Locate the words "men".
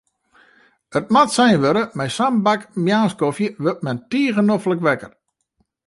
3.85-3.97